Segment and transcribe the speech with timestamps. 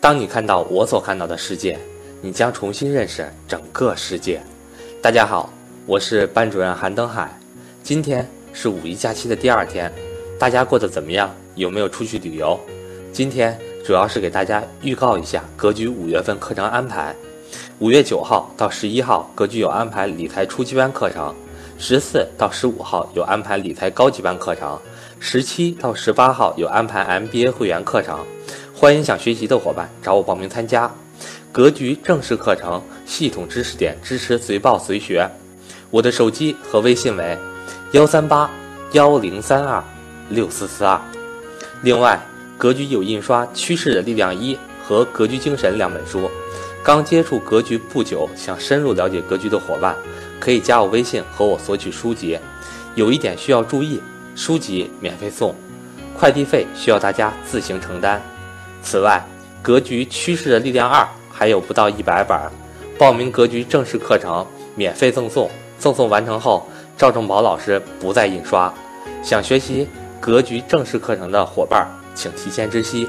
[0.00, 1.76] 当你看到我所看到的世界，
[2.22, 4.40] 你将重新认识整个世界。
[5.02, 5.52] 大家好，
[5.86, 7.36] 我是班主任韩登海。
[7.82, 9.92] 今天是五一假期的第二天，
[10.38, 11.34] 大家过得怎么样？
[11.56, 12.58] 有没有出去旅游？
[13.12, 17.12] 今天主要是给大家预告一下格局五月份课程安排。
[17.80, 21.34] 五月九号到十一号，格局有安排理财初级班课程；
[21.76, 24.78] 十四到十五号有安排理财高级班课程；
[25.18, 28.24] 十七到十八号有安排 MBA 会员课程。
[28.80, 30.88] 欢迎想学习的伙伴找我报名参加。
[31.50, 35.28] 格局正式课程系统知识点支持随报随学。
[35.90, 37.36] 我的手机和微信为
[37.90, 38.48] 幺三八
[38.92, 39.82] 幺零三二
[40.28, 41.00] 六四四二。
[41.82, 42.24] 另外，
[42.56, 44.54] 格局有印刷《趋势的力量一》
[44.86, 46.30] 和《格局精神》两本书。
[46.84, 49.96] 刚接触格局不久，想深入了解格局的伙伴，
[50.38, 52.38] 可以加我微信和我索取书籍。
[52.94, 54.00] 有一点需要注意，
[54.36, 55.52] 书籍免费送，
[56.16, 58.22] 快递费需要大家自行承担。
[58.82, 59.24] 此外，
[59.62, 62.38] 格局趋势的力量二还有不到一百本，
[62.98, 68.72] 报名格局正式课程免费赠送，赠送完成后，赵正宝老师不再印刷。
[69.22, 69.88] 想学习
[70.20, 73.08] 格局正式课程的伙伴，请提前知悉。